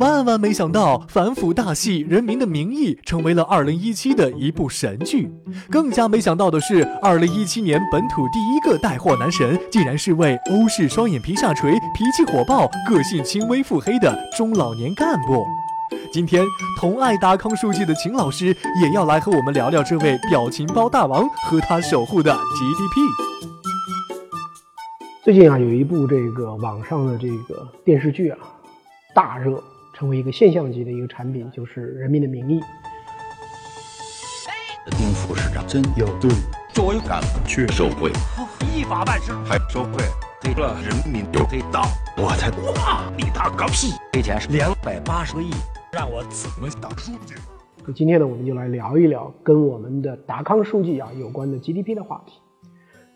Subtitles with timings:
[0.00, 5.30] 万万没想到，反腐大戏《人民的名义》成为了2017的一部神剧。
[5.70, 15.44] 更加没想到的是，2017年本土第一个带货男神，竟然是位欧式双眼皮下垂、脾气火爆、个性轻微腹黑的中老年干部。
[16.10, 16.46] 今天，
[16.78, 23.00] 同爱达康书记的秦老师也要来和我们聊聊这位表情包大王和他守护的 GDP。
[25.22, 28.38] 最近啊，有一部这个网上的这个电视剧啊，
[29.14, 29.62] 大热。
[30.00, 32.58] 成为一个现象级的一个产品，就是《人民的名义》。
[34.96, 36.30] 丁副市长真有对，
[36.72, 38.10] 作为干部去受贿，
[38.74, 40.02] 依法办事还受贿，
[40.40, 41.84] 对了人民有黑道，
[42.16, 43.92] 我才哇，你大个屁！
[44.12, 45.50] 这钱是两百八十个亿，
[45.92, 47.34] 让我怎么当书记？
[47.94, 52.40] 今天呢，我们就来聊一聊跟我们的达康书记啊有关的 GDP 的话题。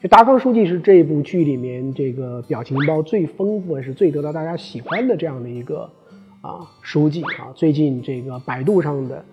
[0.02, 5.90] 就达康书记是这部剧里面这个表情包最丰富，也是最得到大家喜欢的这样的一个。
[6.44, 9.24] 啊，书记啊，最近这个百度上的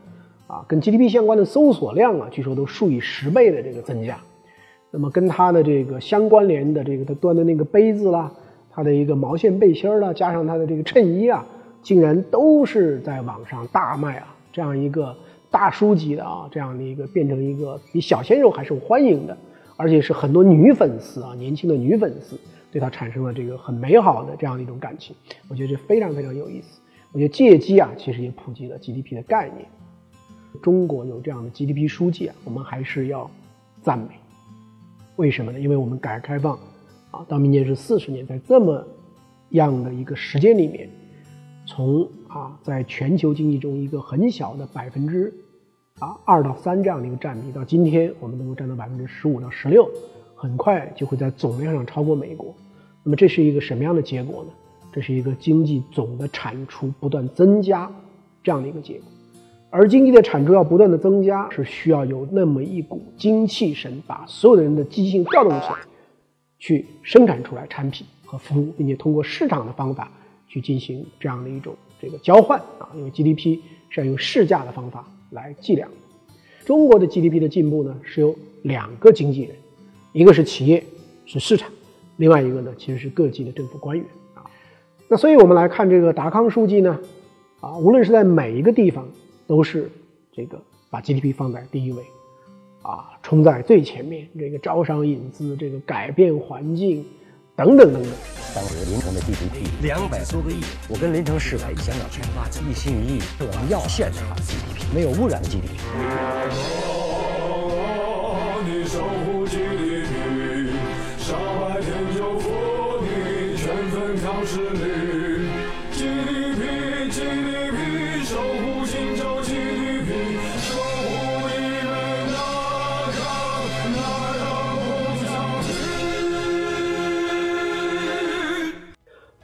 [0.48, 4.18] 啊，跟 GDP 相关的搜索量啊，据说都数以十倍的这个增加。
[4.92, 8.32] 那么跟他的这个相关联的这个他端的那个杯子啦，
[8.72, 11.46] 他的一个毛线背心儿啦，加上他的这个衬衣啊，
[11.82, 14.34] 竟然都是在网上大卖啊！
[14.54, 15.14] 这样一个
[15.50, 19.38] 大叔级的啊，这样的一个变成一个比小鲜肉还受欢迎的，
[19.76, 22.40] 而且是很多女粉丝啊，年轻的女粉丝
[22.72, 25.14] 对他产生了这个很美好的这样的一种感情。
[25.50, 26.80] 我觉得这非常非常有意思。
[27.14, 29.66] 我觉得借机啊，其实也普及了 GDP 的概念。
[30.62, 33.30] 中国有这样的 GDP 书记啊，我们还是要
[33.82, 34.08] 赞美。
[35.18, 35.60] 为什么呢？
[35.60, 36.58] 因为我们改革开放
[37.12, 38.86] 啊，到明年是四十年，在这么
[39.50, 40.90] 样的一个时间里面，
[41.66, 45.34] 从啊，在全球经济中一个很小的百分之
[46.00, 49.90] 啊二到三这样的一个占比，到今天我们能够占到百分之十五到十六，
[50.34, 52.56] 很快就会在总量上超过美国。
[53.04, 54.50] 那么这是一个什么样的结果呢？
[54.94, 57.92] 这是一个经济总的产出不断增加
[58.44, 59.04] 这样的一个结果，
[59.70, 65.76] 而经济的产出要不断的增加，是需要有那么一股精气神，把所有的人的积极性调动起来，
[66.60, 70.12] 去生产出来产品和服务，并且通过市场的方法
[70.48, 73.60] 去进行这样的一种这个交换啊，因为 GDP
[73.90, 75.96] 是要用市价的方法来计量的。
[76.66, 79.56] 中国的 GDP 的进步呢，是由两个经纪人，
[80.12, 80.84] 一个是企业，
[81.26, 81.72] 是市场，
[82.18, 84.06] 另外一个呢，其实是各级的政府官员。
[85.12, 86.98] 那所以，我们来看这个达康书记呢，
[87.60, 89.06] 啊，无论是在每一个地方，
[89.46, 89.92] 都是
[90.32, 90.58] 这个
[90.90, 92.02] 把 GDP 放在第一位，
[92.82, 97.04] 啊，冲在最前面，这个招商引资，这个改变环境，
[97.58, 98.12] 等等等等。
[98.56, 105.76] 当时临城的 GDP 两百多个亿，我跟临城市委、香港开发一心一意，我们要现代化 GDP，没有污染的 GDP。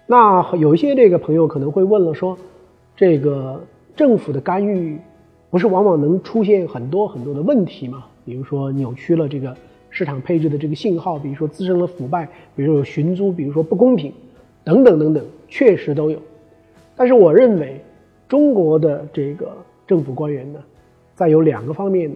[0.10, 2.38] 那有一些这个朋友可能会问了，说
[2.96, 3.62] 这个
[3.94, 4.98] 政府的干预，
[5.50, 8.06] 不是往往能出现很多很多的问题吗？
[8.24, 9.54] 比如说扭曲了这个
[9.90, 12.26] 市场配置的这个信号，比如说滋生了腐败，
[12.56, 14.14] 比如说寻租，比如说不公平，
[14.64, 16.18] 等等等等，确实都有。
[16.96, 17.82] 但是我认为，
[18.30, 19.52] 中国的这个
[19.86, 20.60] 政府官员呢，
[21.16, 22.16] 在有两个方面的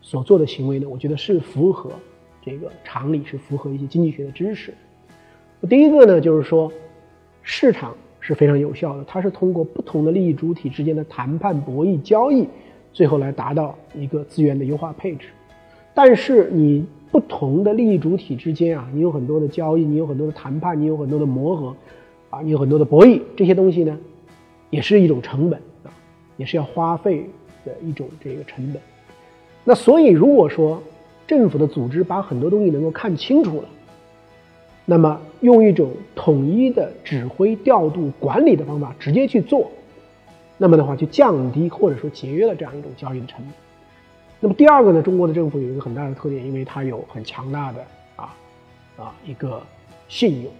[0.00, 1.90] 所做的行为呢，我觉得是符合
[2.42, 4.72] 这个常理，是符合一些经济学的知识。
[5.68, 6.72] 第一个呢，就是说。
[7.42, 12.46] 市场是非常有效的，它是通过不同的利益主体之间的谈判、博弈、交易，
[12.92, 15.28] 最后来达到一个资源的优化配置。
[15.94, 21.76] 但是你不同的利益主体之间啊，你有很多的交易，你有很多的谈判，你有很多的磨合，
[22.30, 23.98] 啊，你有很多的博弈，这些东西呢，
[24.68, 25.90] 也是一种成本啊，
[26.36, 27.28] 也是要花费
[27.64, 28.80] 的一种这个成本。
[29.64, 30.80] 那所以如果说
[31.26, 33.64] 政府的组织把很多东西能够看清楚了。
[34.90, 39.70] 那么，用一种统一的指挥、调度、管理的方法直接去做，
[40.58, 43.52] 那么的话就降低或者说节约了这样一种交易的成本。
[44.40, 47.86] 那么第二个呢，中国的政府有一个很大的特点，因为它有很强大的
[48.16, 48.34] 啊
[48.96, 49.62] 啊一个
[50.08, 50.52] 信用，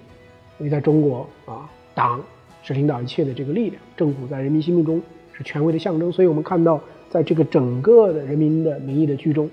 [0.61, 2.23] 因为在中国啊，党
[2.63, 5.03] 是领导一切的这个力量，政府在人民心目中
[5.33, 6.13] 是权威的象征。
[6.13, 9.51] 所以我们看到，在这个整个的人民的名义的剧中，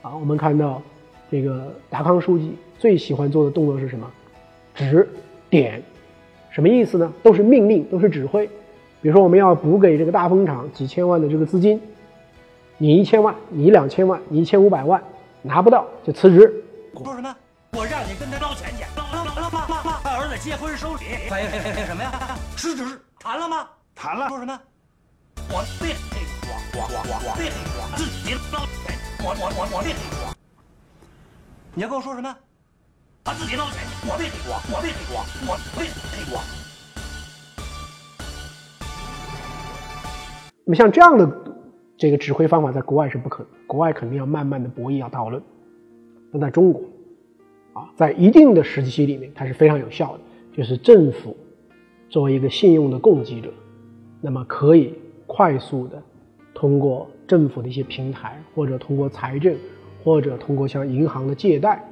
[0.00, 0.80] 啊，我们看到。
[1.30, 4.10] 这个达康书记最喜欢做的动作是什么？
[4.74, 5.08] 指
[5.50, 5.82] 点，
[6.50, 7.12] 什么意思呢？
[7.22, 8.46] 都是命令，都是指挥。
[9.00, 11.80] 比如说，我们要补给这个大风厂几千万的这个资金，
[12.78, 15.02] 你一千万，你两千万，你一千五百万，
[15.42, 16.64] 拿不到就辞职。
[17.02, 17.34] 说什么？
[17.72, 20.00] 我让你跟他捞钱去，捞捞捞捞捞捞！
[20.02, 22.38] 他儿子结婚收礼，反映什么呀？
[22.56, 22.84] 辞职
[23.18, 23.68] 谈了吗？
[23.94, 24.58] 谈了，说什么？
[25.48, 30.25] 我别黑我，我我我别黑我，自己捞钱，我我我我别黑我。
[31.78, 32.34] 你要跟我说什么？
[33.22, 36.40] 他自己捞钱，我别黑我，我别黑我，我别黑我。
[40.64, 41.30] 那么像这样的
[41.98, 45.42] 这个指挥方法，在国外是不可能，国外肯定要慢慢的博弈，要讨论。
[46.32, 46.80] 那在中国，
[47.74, 50.20] 啊，在一定的时期里面，它是非常有效的，
[50.56, 51.36] 就是政府
[52.08, 53.52] 作为一个信用的供给者，
[54.22, 54.94] 那么可以
[55.26, 56.02] 快速的
[56.54, 59.54] 通过政府的一些平台，或者通过财政，
[60.06, 61.84] 或者通过向银行的借贷，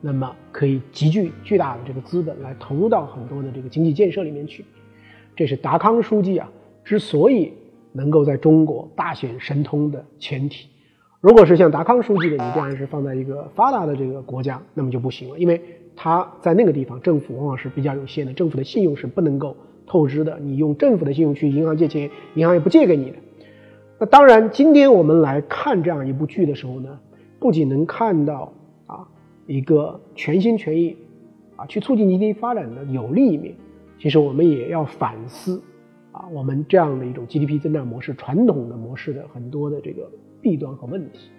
[0.00, 4.64] 那么可以集聚巨大的这个资本来投入到很多的这个经济建设里面去。
[5.36, 6.50] 这是达康书记啊
[6.82, 7.52] 之所以
[7.92, 10.66] 能够在中国大显神通的前提。
[11.20, 15.60] 如果是像达康书记的，你这样是放在一个发达的这个国家，那么就不行了，因为
[15.94, 19.54] 他在那个地方政府往往是比较有限的，政府的信用是不能够
[19.86, 20.38] 透支的。
[20.40, 23.16] 你用政府的信用去银行借钱，银行也不借给你的。
[23.98, 26.98] 那当然，今天我们来看这样一部剧的时候呢，
[27.38, 28.52] 不仅能看到
[28.86, 29.08] 啊
[29.46, 30.96] 一个全心全意
[31.56, 33.54] 啊去促进经济发展的有利一面，
[33.98, 35.62] 其实我们也要反思
[36.12, 40.08] 啊我们这样的一种 GDP 增长模式传统的模式的很多的这个。
[40.40, 41.30] 弊端和问题，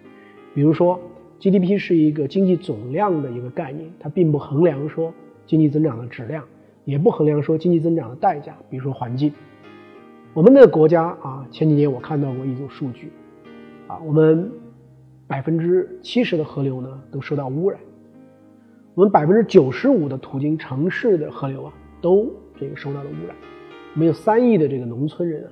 [0.54, 1.00] 比如说
[1.40, 5.10] GDP 是一个经济总量的一个概念，它并不衡量说
[5.46, 6.44] 经济增长的质量，
[6.84, 8.54] 也不衡量说经济增长的代价。
[8.68, 9.32] 比如说环境，
[10.34, 13.10] 我们的国家啊，前几年我看到过一组数据，
[13.86, 14.52] 啊，我们
[15.30, 17.78] 百分之七十的河流呢都受到污染，
[18.96, 22.28] 我们百分之九十五的途经城市的河流啊都
[22.58, 23.36] 这个受到了污染，
[23.94, 25.50] 我们有三亿的这个农村人啊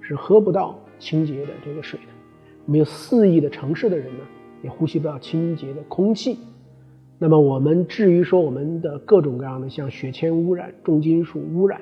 [0.00, 2.06] 是喝不到清洁的这个水的。
[2.66, 4.24] 我们有四亿的城市的人呢，
[4.62, 6.38] 也呼吸不到清洁的空气。
[7.18, 11.80] 那么我们至于说我们的各种各样的像血铅污染、重金属污染，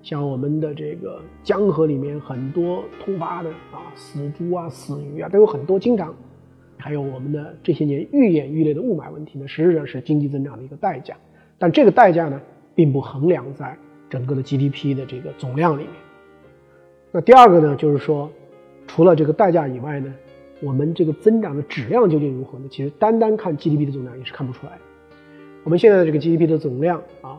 [0.00, 6.14] 像我们的这个江河里面很多突发的啊死猪啊、死鱼啊都有很多，经常
[6.78, 11.16] 还有我们的这些年愈演愈烈的雾霾问题呢，实际上是经济增长的一个代价。
[11.58, 12.40] 但这个代价呢，
[12.74, 13.76] 并不衡量在
[14.10, 15.92] 整个的 GDP 的这个总量里面。
[17.12, 18.30] 那第二个呢，就是说，
[18.86, 20.14] 除了这个代价以外呢。
[20.62, 22.64] 我们这个增长的质量究竟如何呢？
[22.70, 24.78] 其实单单看 GDP 的总量也是看不出来的。
[25.64, 27.38] 我们现在的这个 GDP 的总量啊，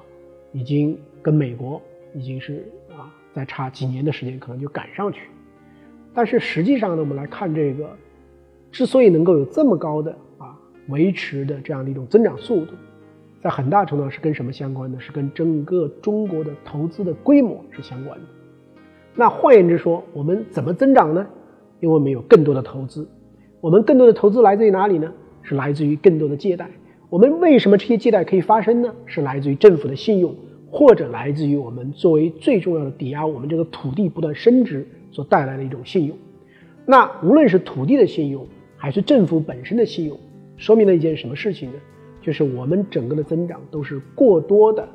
[0.51, 1.81] 已经跟美国
[2.13, 5.21] 已经是啊，再差几年的时间可能就赶上去。
[6.13, 7.89] 但是实际上呢，我们来看这个，
[8.77, 10.55] 之所以能够有这么高的啊
[10.89, 12.73] 维持的这样的一种增长速度，
[13.41, 14.99] 在很大程度上是跟什么相关的？
[14.99, 18.25] 是跟整个中国的投资的规模是相关的。
[19.15, 21.25] 那换言之说，我们怎么增长呢？
[21.79, 23.07] 因为我们有更多的投资，
[23.61, 25.11] 我们更多的投资来自于哪里呢？
[25.41, 26.69] 是来自于更多的借贷。
[27.09, 28.93] 我们为什么这些借贷可以发生呢？
[29.07, 30.35] 是来自于政府的信用，
[30.69, 36.15] 或者来自于我们作为最重要的抵押我们这个土地不断升值所带来的一种信用。
[36.85, 38.47] 那无论是土地的信用，
[38.77, 40.17] 还是政府本身的信用，
[40.55, 41.75] 说明了一件什么事情呢？
[42.21, 44.87] 就是我们整个的增长都是过多的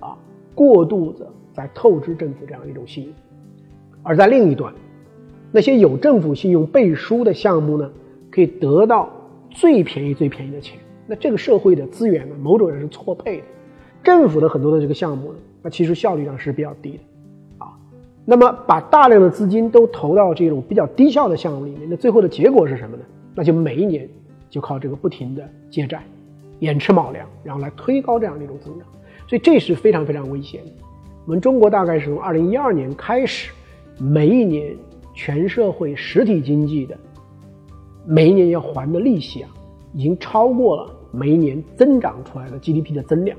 [0.00, 0.16] 啊，
[0.54, 3.12] 过度的在透支政府这样一种信用，
[4.02, 4.72] 而在另一端。
[5.52, 7.90] 那些有政府信用背书的项目呢，
[8.30, 9.08] 可以得到
[9.50, 10.78] 最便宜、最便宜的钱。
[11.06, 13.44] 那这个社会的资源呢，某种人是错配的。
[14.02, 16.98] 政府的很多的这个项目呢，那其实效率上是比较低的，
[17.58, 17.72] 啊，
[18.24, 23.02] 那么把大量的资金都投到这种比较低效的项目里面，那最后的结果是什么呢？
[23.40, 24.06] 那就每一年
[24.50, 26.02] 就靠这个不停的借债，
[26.58, 28.86] 寅吃卯粮，然后来推高这样的一种增长。
[29.26, 30.72] 所以这是非常非常危险的。
[31.24, 33.50] 我们中国大概是从二零一二年开始，
[33.98, 34.76] 每一年。
[35.12, 36.96] 全社会实体经济的
[38.06, 39.50] 每一年要还的利息啊，
[39.92, 43.36] 已经超过了每一年增长出来的 GDP 的增量。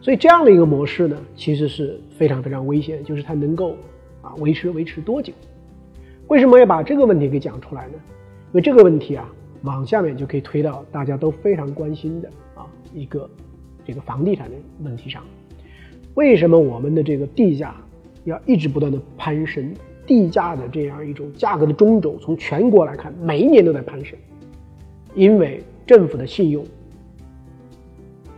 [0.00, 3.76] 所以这样的一个模式呢，其实是非常非常危险，就是它能够
[4.22, 5.32] 啊维持维持多久？
[6.28, 7.94] 为什么要把这个问题给讲出来呢？
[8.52, 9.28] 所以这个问题啊，
[9.62, 13.28] 往下面就可以推到大家都非常关心的啊一个
[13.84, 15.22] 这个房地产的问题上。
[16.14, 17.74] 为什么我们的这个地价
[18.24, 19.74] 要一直不断的攀升？
[20.04, 24.18] 地价的这样一种价格的中轴，从全国来看，每一年都在攀升，
[25.14, 26.62] 因为政府的信用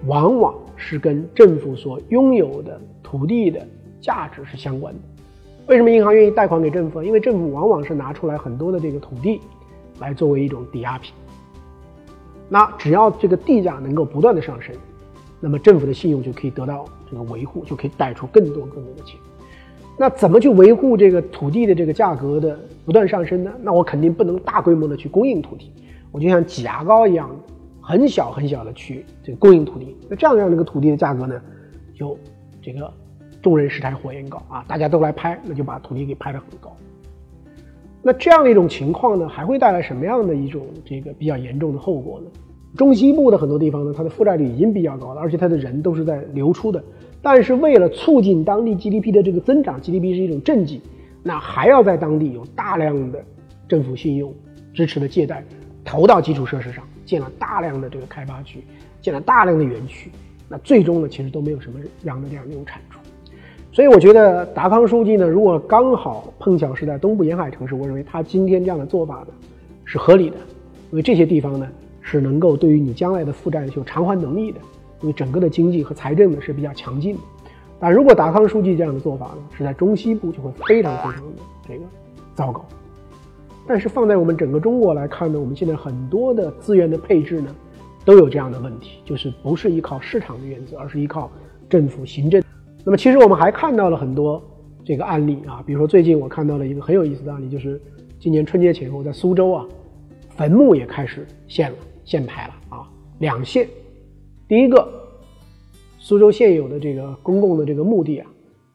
[0.07, 3.67] 往往是跟政府所拥有的土地的
[3.99, 5.01] 价值是相关的。
[5.67, 7.03] 为什么银行愿意贷款给政府？
[7.03, 9.41] 因为政府往往是拿出来很多的这个土地
[9.99, 11.15] 来作为一种抵押品。
[12.49, 14.75] 那只要这个地价能够不断的上升，
[15.41, 19.19] 那么政府的信用就可以得到这个维护，就可以贷出更多更多的钱。
[19.97, 23.53] 那怎么去维护这个土地的这个价格的不断上升呢？
[23.63, 25.73] 那我肯定不能大规模的去供应土地，
[26.11, 27.31] 我就像挤牙膏一样，
[27.81, 29.97] 很小很小的去这个供应土地。
[30.09, 31.41] 那这样让这个土地的价格呢，
[31.95, 32.19] 就
[32.61, 32.93] 这个
[33.41, 36.77] 众人拾柴火焰高啊，大家都来拍，那就把土地给拍得很高。
[38.07, 42.27] 那这样的一种情况呢，还会带来什么样的一种这个比较严重的后果呢？
[42.77, 46.85] 中西部的很多地方呢，它的负债率已经比较高了，而且它的人都是在流出的。
[47.23, 50.83] 但是为了促进当地 GDP 的这个增长，GDP 是一种政绩，
[51.23, 53.25] 那还要在当地有大量的
[53.67, 54.35] 政府信用
[54.75, 55.43] 支持的借贷
[55.83, 58.63] 投到基础设施上，建了大量的这个开发区，
[59.01, 60.11] 建了大量的园区，
[60.47, 62.99] 那最终呢，其实都没有什么样的这样一种产出。
[63.75, 69.27] 所以我觉得达康书记呢，如果刚好碰巧是在东部沿海城市，我认为他今天这样的做法呢
[69.85, 70.37] 是合理的，
[70.93, 71.67] 因为这些地方呢
[72.01, 74.61] 是能够对于你将来的负债有偿还能力的，
[75.01, 77.21] 因为整个的经济和财政呢是比较强劲的。
[77.81, 81.81] 但如果达康书记这样的做法呢，是在中西部就会非常非常的这个
[82.33, 82.65] 糟糕。
[83.67, 87.53] 但是放在我们整个中国来看呢，我们现在很多的资源的配置呢
[88.05, 91.29] 都有这样的问题，就是不是依靠市场的原则，而是依靠
[91.69, 92.41] 政府行政。
[92.87, 94.43] 那么其实我们还看到了很多
[94.85, 97.81] 这个案例啊，比如说最近我看到了一个很有意思的案例，就是
[98.21, 99.67] 今年春节前后在苏州啊，
[100.37, 102.87] 坟墓也开始限了限牌了啊，
[103.21, 103.67] 两限。
[104.47, 104.87] 第一个，
[105.99, 108.31] 苏州现有的这个公共的这个墓地啊，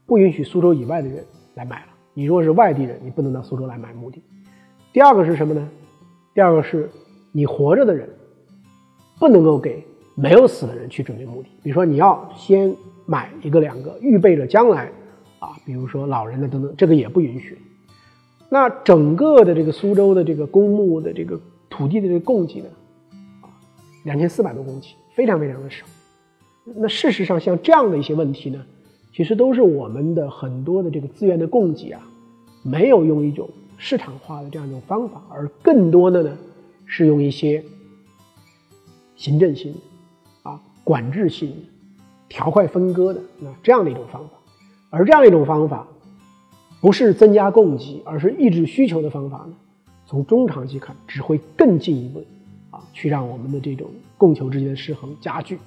[0.07, 1.23] 不允许苏州以外的人
[1.53, 1.87] 来买了。
[2.15, 4.23] 你如果是外地人，你不能到苏州来买墓地。
[4.91, 5.69] 第二个是什么呢？
[6.33, 6.89] 第二个是
[7.31, 8.09] 你活着的人
[9.19, 9.85] 不能够给
[10.15, 12.75] 没有死的人去准备墓地，比如说你要先。
[13.09, 14.91] 买一个两个，预备着将来，
[15.39, 17.57] 啊，比如说老人的等等，这个也不允许。
[18.49, 22.67] 那整个的这个苏州的这个公墓的这个土地的这个供给呢，
[23.41, 23.49] 啊，
[24.03, 25.87] 两千四百多公顷，非常非常的少。
[26.63, 28.63] 那事实上，像这样的一些问题呢，
[29.11, 32.01] 其实都是我们的很多的这个资源的供给啊，
[32.61, 33.49] 没有用一种
[33.79, 36.37] 市场化的这样一种方法，而更多的呢，
[36.85, 37.63] 是用一些
[39.15, 39.73] 行政性
[40.43, 41.55] 啊，管制性的。
[42.29, 44.29] 条块分割的那这样的一种方法，
[44.89, 45.85] 而这样一种方法，
[46.79, 49.53] 不是增加供给，而是抑制需求的方法呢？
[50.05, 52.23] 从中长期看，只会更进一步
[52.71, 55.59] 啊，去让我们的这种供求之间的失衡加剧。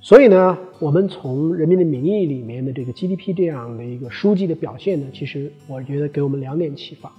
[0.00, 7.10] 所以呢，我们从《人民的名义》里面的这个 GDP 这样的一个书记的表现呢，其实我觉得给我们两点启发。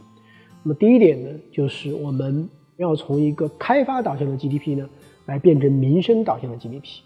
[0.62, 4.88] 那么第一点呢，就是我们要从一个开发导向的 GDP 呢，
[5.26, 7.02] 来变成民生导向的 GDP。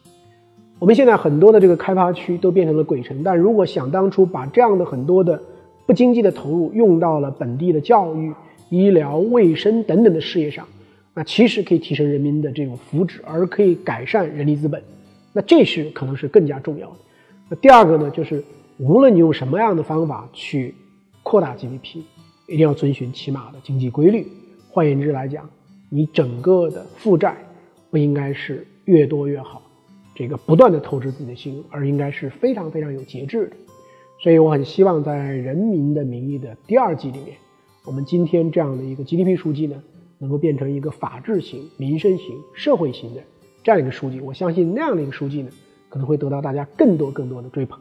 [0.79, 5.41] 我们现在很多的这个开发区都变成了鬼城，但如果想当初把这样的很多的
[5.85, 8.33] 不经济的投入用到了本地的教育、
[8.69, 10.65] 医疗卫生等等的事业上，
[11.13, 14.81] 那其实可以提升人民的这种福祉，而可以改善人力资本，
[15.33, 16.95] 那这是可能是更加重要的。
[17.49, 18.41] 那第二个呢，就是
[18.77, 20.73] 无论你用什么样的方法去
[21.23, 21.97] 扩大 GDP，
[22.47, 24.25] 一定要遵循起码的经济规律。
[24.69, 25.49] 换言之来讲，
[25.89, 27.35] 你整个的负债
[27.91, 29.61] 不应该是越多越好。
[30.19, 33.55] 这个不断的透支自己的信用，而应该是非常非常有节制的。
[34.21, 37.37] 所以我很希望在《人民的名义》的第二季里面，
[37.85, 39.81] 我们今天这样的一个 GDP 书记呢，
[40.17, 43.21] 能够变成一个法治型、民生型、社会型的
[43.63, 44.19] 这样一个书记。
[44.19, 45.49] 我相信那样的一个书记呢，
[45.87, 47.79] 可能会得到大家更多更多的追捧。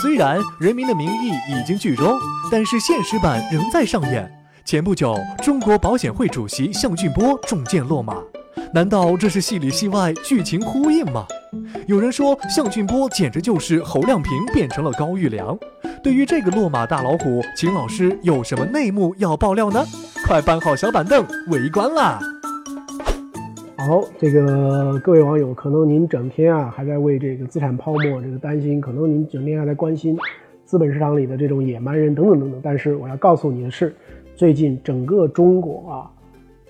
[0.00, 1.30] 虽然《人民的名义》
[1.60, 2.18] 已经剧终，
[2.50, 4.37] 但是现实版仍在上演。
[4.68, 8.22] 前不久，中国保险会主席项俊波中箭落马，
[8.74, 11.24] 难道这是戏里戏外剧情呼应吗？
[11.86, 15.58] 有人说项俊波简直就是侯亮平变成了高育良。
[16.02, 19.82] 对于这个落马大老虎，秦老师有什么内幕要爆料呢？
[20.26, 22.20] 快搬好小板凳，围观啦！
[23.78, 30.14] 好，这个各位网友，可能您整天啊还在为这个资产泡沫这个担心，可能您整天还在关心
[30.66, 33.96] 资本市场里的这种野蛮人等等等等，但是我要告诉你的是。
[34.38, 36.10] 最近整个中国啊，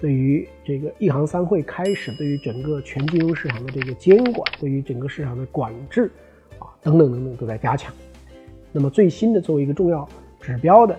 [0.00, 6.10] 对于这个一行三会开始，对于整个全金融市场的这个监管，对于整个市场的管制
[6.58, 7.92] 啊，等等等等都在加强。
[8.72, 10.08] 那么最新的作为一个重要
[10.40, 10.98] 指标的，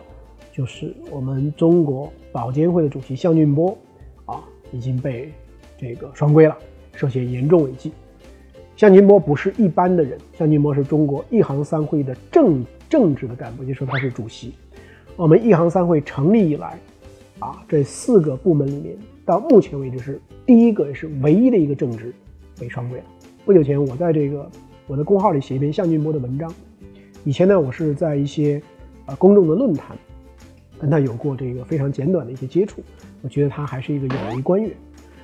[0.52, 3.76] 就是我们中国保监会的主席项俊波
[4.26, 5.34] 啊，已经被
[5.76, 6.56] 这个双规了，
[6.94, 7.92] 涉嫌严重违纪。
[8.76, 14.54] 项俊波不是一般的人，项俊波是中国一行三会的正政治的干部，也就是说他是主席。
[15.20, 16.80] 我们一行三会成立以来，
[17.40, 18.96] 啊，这四个部门里面，
[19.26, 22.14] 到目前为止是第一个也是唯一的一个正职
[22.58, 23.04] 被双规了。
[23.44, 24.50] 不久前，我在这个
[24.88, 26.50] 我的公号里写一篇向俊波的文章。
[27.26, 28.62] 以前呢，我是在一些
[29.08, 29.94] 呃公众的论坛
[30.80, 32.82] 跟他有过这个非常简短的一些接触，
[33.22, 34.72] 我觉得他还是一个有为官员。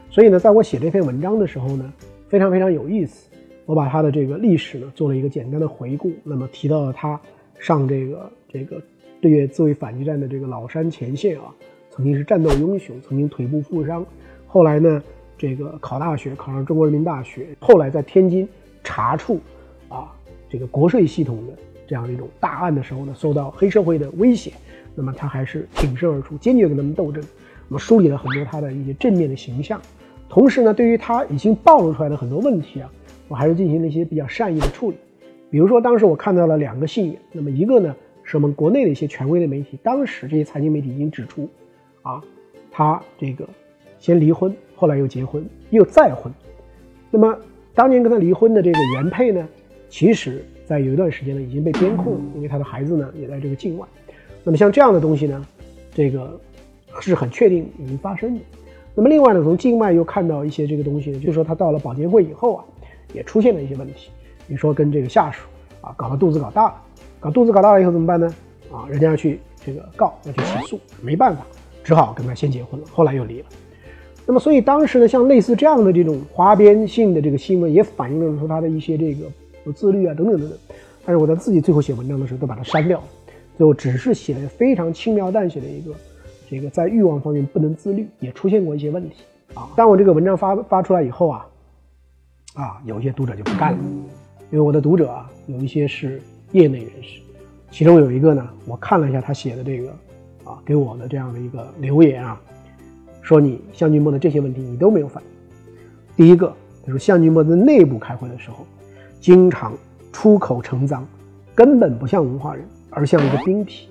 [0.10, 1.94] 所以呢，在我写这篇文章的时候呢，
[2.28, 3.30] 非常非常有意思。
[3.66, 7.18] 我把他的这个历史呢做了一个简单的回顾，那么提到了他
[7.58, 8.82] 上这个这个。
[9.22, 11.54] 对越自卫反击战的这个老山前线啊，
[11.90, 14.06] 曾经是战斗英雄，曾经腿部负伤，
[14.46, 15.02] 后来呢
[15.38, 18.48] 这个考大学，考上中国人民大学，后来在天津
[18.84, 19.40] 查处
[19.90, 20.14] 啊
[20.50, 21.54] 这个国税系统的
[21.88, 24.52] 这样一种大案的时候呢，受到黑社会的威胁，
[24.94, 27.24] 那么他还是挺身而出，坚决跟他们斗争。
[27.68, 29.82] 那么梳理了很多他的一些正面的形象，
[30.30, 32.92] 同时呢，对于他已经暴露出来的很多问题啊，
[33.28, 34.98] 我还是进行了一些比较善意的处理。
[35.50, 41.48] 比如说，当时我看到了两个信源，那么一个呢是我们国内的一些权威的媒体，当时这些财经媒体已经指出，
[42.02, 42.22] 啊，
[42.70, 43.48] 他这个
[43.98, 46.30] 先离婚，后来又结婚，又再婚。
[47.10, 47.40] 那么
[47.74, 49.48] 当年跟他离婚的这个原配呢，
[49.88, 53.88] 其实在有一段时间呢已经被监控，因为他的孩子呢也在这个境外。
[54.44, 55.46] 那么像这样的东西呢，
[55.94, 56.38] 这个。
[57.02, 58.42] 是很确定已经发生的。
[58.96, 62.64] 那么另外呢，从境外又看到一些这个东西，就是说他到了保监会以后啊，
[63.14, 64.12] 也出现了一些问题。
[64.48, 65.46] 比如说跟这个下属
[65.82, 66.82] 啊搞得肚子搞大了，
[67.26, 68.32] 把肚子搞大了以后怎么办呢？
[68.72, 71.44] 啊，人家要去这个告，要去起诉，没办法，
[71.84, 73.48] 只好跟他先结婚了，后来又离了。
[74.28, 79.26] 那么所以当时呢，像类似这样的这种花边性的这个新闻，也反映了出他的一些这个
[79.64, 80.60] 不自律啊等等等等。
[81.04, 83.02] 但是我在自己最后写文章的时候都把它删掉，
[83.58, 85.96] 最后只是写了非常轻描淡写的一个。
[86.48, 89.24] 这个在欲望方面不能自律，也出现过一些问题
[89.56, 89.68] 啊。
[89.76, 91.48] 当我这个文章发发出来以后啊，
[92.54, 93.80] 啊，有些读者就不干了，
[94.52, 96.22] 因为我的读者啊，有一些是
[96.52, 97.22] 业内人士，
[97.72, 99.90] 其中有一个呢，我看了一下他写的这个
[100.44, 102.40] 啊，给我的这样的一个留言啊，
[103.22, 105.30] 说你向军波的这些问题你都没有反映。
[106.16, 106.54] 第一个，
[106.86, 108.66] 他说向军波在内部开会的时候，
[109.20, 109.74] 经常
[110.12, 111.08] 出口成脏，
[111.54, 113.84] 根本不像文化人，而像一个兵痞。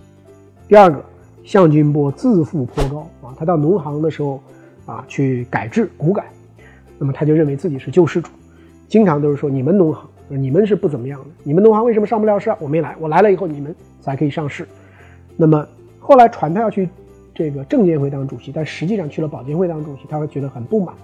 [0.68, 1.04] 第二个。
[1.46, 4.42] 向军波自负颇高啊，他到农行的时候
[4.86, 6.24] 啊，去改制股改，
[6.98, 8.30] 那么他就认为自己是救世主，
[8.88, 12.56] 经常都是说你们农行，你们是不怎么样的，你们农行为什么上不了市啊？
[12.60, 14.66] 我没来，我来了以后你们才可以上市。
[15.36, 15.66] 那么
[15.98, 16.88] 后来传他要去
[17.34, 20.94] 这个证监会当主席，但实际上去了保监会当主席，他会觉得很不满。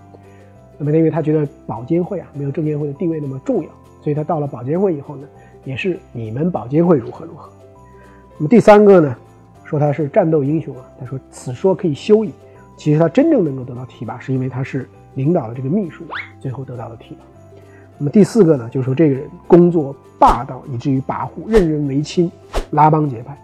[0.78, 3.68] 那么因为他觉得保监会啊没有证监会的地位那么重要，
[4.00, 5.28] 所以他到了保监会以后呢，
[5.64, 7.50] 也是你们保监会如何如何。
[8.38, 9.16] 那么第三个呢？
[9.64, 12.32] 说他是战斗英雄啊，他说此说可以休矣。
[12.76, 16.02] 其实他真正能够得到提拔，是因为他是领导的这个秘书，
[16.40, 17.20] 最后得到了提拔。
[18.00, 22.28] 那么第四个呢，就是说这个人工作霸道，以至于跋扈，任人唯亲，
[22.70, 23.38] 拉帮结派。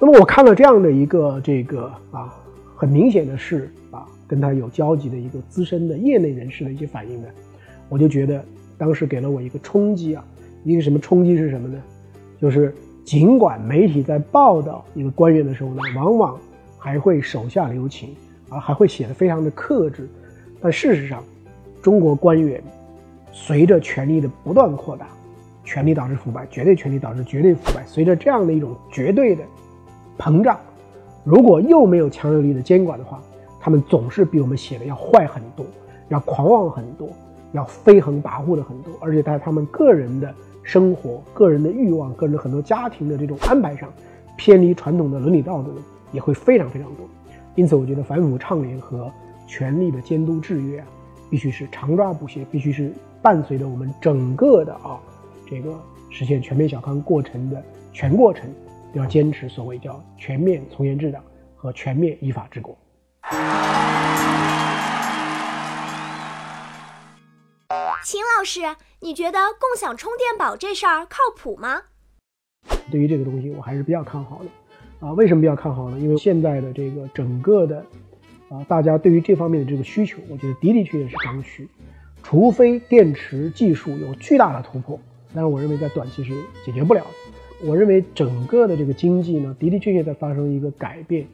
[0.00, 2.34] 那么我看了这样的一个这个啊，
[2.74, 7.28] 很明显的是啊，跟他有交集的一个资深的业内人士的一些反应呢，
[7.88, 8.44] 我就觉得
[8.76, 10.24] 当时给了我一个冲击啊，
[10.64, 11.78] 一个什么冲击是什么呢？
[12.40, 12.74] 就是。
[13.02, 16.38] 尽管媒体在报道一个官员的时候呢，往往
[16.78, 18.14] 还会手下留情，
[18.50, 20.08] 啊，还会写的非常的克制，
[20.60, 21.24] 但事实上，
[21.82, 22.62] 中国官员
[23.32, 25.08] 随着权力的不断扩大，
[25.64, 29.42] 权力导致腐败，绝对权力导致绝对腐败，随着这样的一种绝对的
[30.18, 30.58] 膨胀，
[31.24, 33.20] 如果又没有强有力的监管的话，
[33.60, 35.66] 他们总是比我们写的要坏很多，
[36.08, 37.08] 要狂妄很多，
[37.52, 40.34] 要飞横跋扈的很多，而且在他们个人的。
[40.62, 43.88] 生活、个人的欲望、个人的很多家庭的这种安排上，
[44.36, 45.78] 偏离传统的伦理道德呢，
[46.12, 47.06] 也会非常非常多。
[47.56, 49.10] 因此，我觉得反腐倡廉和
[49.48, 50.86] 权力的监督制约啊，
[51.30, 55.00] 必须是常抓不懈，必须是伴随着我们整个的啊
[55.48, 57.62] 这个实现全面小康过程的
[57.92, 58.52] 全过程，
[58.92, 61.22] 都要坚持所谓叫全面从严治党
[61.56, 62.76] 和全面依法治国。
[68.02, 71.82] 秦老师，你觉得共享充电宝这事儿靠谱吗？
[72.90, 75.06] 对于这个东西，我还是比较看好的。
[75.06, 75.98] 啊，为什么比较看好呢？
[76.00, 77.84] 因为现在的这个整个的，
[78.50, 81.68] 啊，大家对于这方面的这个需求，我觉得的的确确是刚需。
[82.22, 84.98] 除非电池技术有巨大的突破，
[85.32, 86.34] 但是我认为在短期是
[86.66, 87.66] 解决不了的。
[87.66, 91.24] 我认为整个的这个经济呢，的的确确在发生一个改变，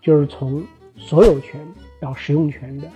[0.00, 0.62] 就是从
[0.96, 1.60] 所有权
[2.00, 2.86] 到使用权的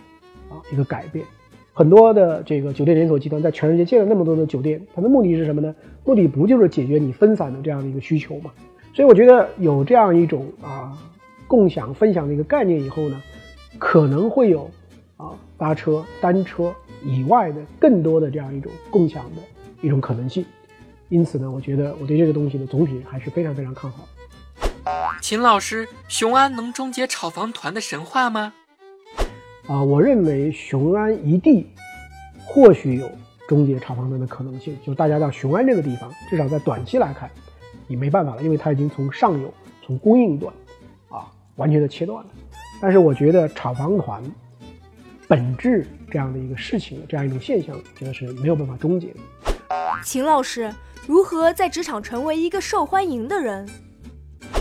[0.49, 1.25] 啊一个改变。
[1.73, 5.75] 很多的这个酒店连锁集团在全世界建了那么多的酒店，它的目的是什么呢？
[6.05, 8.53] 目的不就是解决你分散的这样的一个需求吗？
[8.95, 10.97] 所以我觉得有这样一种啊
[11.49, 13.21] 共享分享的一个概念以后呢，
[13.79, 14.71] 可能会有
[15.17, 19.43] 啊搭车、单车以外的更多的这样一种共享的
[19.81, 20.45] 一种可能性。
[21.09, 24.09] 因此呢，我觉得我对这个东西的总体还是非常非常看好。
[25.21, 28.53] 秦老师，雄安能终结炒房团的神话吗？
[29.67, 31.67] 啊，我认为雄安一地
[32.45, 33.11] 或许有
[33.49, 37.31] 终结炒房团的可能性，就大家到雄安这个地方，至少在短期来看，
[37.87, 40.53] 你没办法了，因为它已经从上游、从供应端
[41.09, 42.31] 啊完全的切断了。
[42.85, 44.23] 但是我觉得炒房团
[45.27, 49.21] 本质这样的一个事情，这样一种现象，觉得是没有办法终结的。
[50.03, 50.71] 秦老师，
[51.07, 53.67] 如何在职场成为一个受欢迎的人？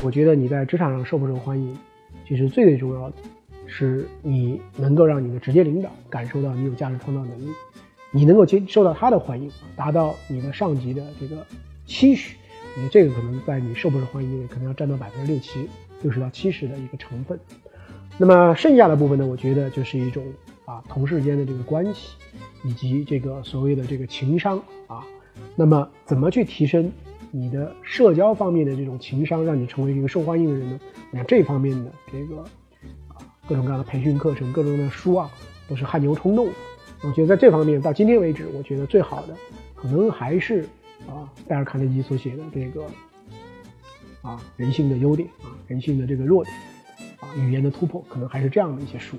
[0.02, 1.78] 我觉得你在职场上受不受欢迎，
[2.26, 3.18] 其实最最重要的。
[3.68, 7.50] 是你能够让你的直接领导感受到你有价值创造能力，
[8.12, 11.46] 你能够接受到他的欢迎，达到你的上级的这个
[11.86, 12.38] 期许。
[12.78, 15.68] 你这个可能在你受不受欢迎，可能要占到百分之六七、
[16.02, 17.38] 六十到七十的一个成分。
[18.18, 20.24] 那么剩下的部分呢，我觉得就是一种
[20.66, 22.16] 啊同事间的这个关系，
[22.64, 25.04] 以及这个所谓的这个情商啊。
[25.56, 26.92] 那么怎么去提升
[27.32, 30.80] 你的社交方面的这种情商，让你成为一个受欢迎的人呢？
[31.12, 32.42] 我想这方面的这个
[33.08, 35.30] 啊各种各样的培训课程、各种各样的书啊，
[35.68, 36.48] 都是汗牛充栋。
[37.02, 39.36] 我觉得在这方面到今天为止，我觉得最好的
[39.76, 40.68] 可能还是。
[41.06, 42.86] 啊，戴尔·卡内基所写的这个
[44.22, 46.56] 啊，人性的优点啊，人性的这个弱点
[47.38, 49.18] 语言的突破，可能还是这样的一些书。